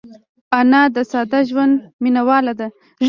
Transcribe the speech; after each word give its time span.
انا 0.59 0.81
د 0.95 0.97
ساده 1.11 1.39
ژوند 1.49 1.73
مینهواله 2.03 2.53
ده 2.59 2.67